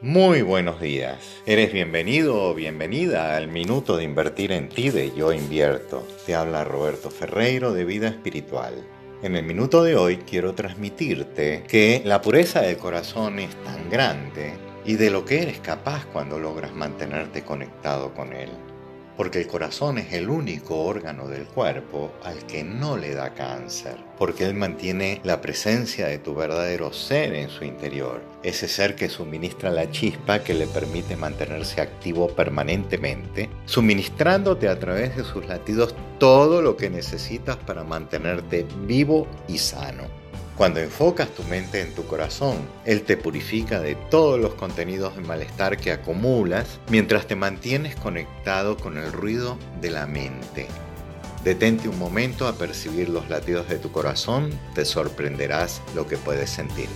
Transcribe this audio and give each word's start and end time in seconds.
Muy 0.00 0.42
buenos 0.42 0.80
días. 0.80 1.42
Eres 1.44 1.72
bienvenido 1.72 2.40
o 2.40 2.54
bienvenida 2.54 3.36
al 3.36 3.48
Minuto 3.48 3.96
de 3.96 4.04
Invertir 4.04 4.52
en 4.52 4.68
Ti 4.68 4.90
de 4.90 5.12
Yo 5.12 5.32
Invierto. 5.32 6.06
Te 6.24 6.36
habla 6.36 6.62
Roberto 6.62 7.10
Ferreiro 7.10 7.72
de 7.72 7.84
Vida 7.84 8.06
Espiritual. 8.06 8.86
En 9.24 9.34
el 9.34 9.44
minuto 9.44 9.82
de 9.82 9.96
hoy 9.96 10.18
quiero 10.18 10.54
transmitirte 10.54 11.64
que 11.66 12.00
la 12.04 12.22
pureza 12.22 12.60
del 12.60 12.76
corazón 12.76 13.40
es 13.40 13.52
tan 13.64 13.90
grande 13.90 14.52
y 14.84 14.94
de 14.94 15.10
lo 15.10 15.24
que 15.24 15.42
eres 15.42 15.58
capaz 15.58 16.06
cuando 16.12 16.38
logras 16.38 16.72
mantenerte 16.72 17.42
conectado 17.42 18.14
con 18.14 18.32
él 18.32 18.50
porque 19.18 19.40
el 19.40 19.48
corazón 19.48 19.98
es 19.98 20.12
el 20.12 20.30
único 20.30 20.84
órgano 20.84 21.26
del 21.26 21.44
cuerpo 21.44 22.12
al 22.22 22.46
que 22.46 22.62
no 22.62 22.96
le 22.96 23.14
da 23.14 23.34
cáncer, 23.34 23.96
porque 24.16 24.44
él 24.44 24.54
mantiene 24.54 25.20
la 25.24 25.40
presencia 25.40 26.06
de 26.06 26.18
tu 26.18 26.36
verdadero 26.36 26.92
ser 26.92 27.34
en 27.34 27.50
su 27.50 27.64
interior, 27.64 28.22
ese 28.44 28.68
ser 28.68 28.94
que 28.94 29.08
suministra 29.08 29.72
la 29.72 29.90
chispa 29.90 30.44
que 30.44 30.54
le 30.54 30.68
permite 30.68 31.16
mantenerse 31.16 31.80
activo 31.80 32.28
permanentemente, 32.28 33.50
suministrándote 33.64 34.68
a 34.68 34.78
través 34.78 35.16
de 35.16 35.24
sus 35.24 35.44
latidos 35.46 35.96
todo 36.20 36.62
lo 36.62 36.76
que 36.76 36.88
necesitas 36.88 37.56
para 37.56 37.82
mantenerte 37.82 38.66
vivo 38.86 39.26
y 39.48 39.58
sano. 39.58 40.27
Cuando 40.58 40.80
enfocas 40.80 41.28
tu 41.30 41.44
mente 41.44 41.80
en 41.80 41.94
tu 41.94 42.04
corazón, 42.08 42.56
Él 42.84 43.02
te 43.02 43.16
purifica 43.16 43.78
de 43.78 43.94
todos 43.94 44.40
los 44.40 44.54
contenidos 44.54 45.14
de 45.14 45.22
malestar 45.22 45.76
que 45.76 45.92
acumulas 45.92 46.80
mientras 46.90 47.28
te 47.28 47.36
mantienes 47.36 47.94
conectado 47.94 48.76
con 48.76 48.98
el 48.98 49.12
ruido 49.12 49.56
de 49.80 49.90
la 49.90 50.08
mente. 50.08 50.66
Detente 51.44 51.88
un 51.88 51.96
momento 51.96 52.48
a 52.48 52.54
percibir 52.54 53.08
los 53.08 53.30
latidos 53.30 53.68
de 53.68 53.78
tu 53.78 53.92
corazón, 53.92 54.50
te 54.74 54.84
sorprenderás 54.84 55.80
lo 55.94 56.08
que 56.08 56.16
puedes 56.16 56.50
sentir. 56.50 56.88